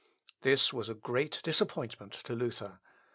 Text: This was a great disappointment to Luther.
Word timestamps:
This 0.41 0.73
was 0.73 0.89
a 0.89 0.95
great 0.95 1.41
disappointment 1.43 2.13
to 2.23 2.33
Luther. 2.33 2.79